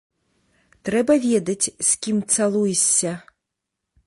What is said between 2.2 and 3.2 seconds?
цалуешся.